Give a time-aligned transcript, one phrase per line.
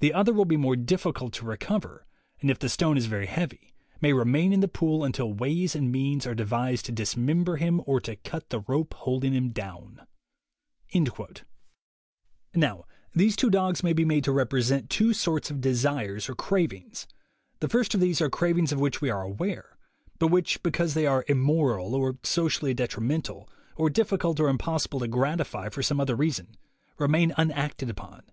[0.00, 2.04] The other will be more difficult to recover,
[2.42, 5.90] and if the stone is very heavy, may remain in the pool until ways and
[5.90, 10.06] means are devised to dismember him or to cut the rope holding him down."
[12.54, 17.06] Now these two dogs may be made to represent two sorts of desires or cravings.
[17.60, 19.78] The first of these are cravings of which we are aware,
[20.18, 25.08] but which, be cause they are "immoral," or socially detrimental, or difficult or impossible to
[25.08, 26.58] gratify for some other reason,
[26.98, 28.24] remain unacted upon.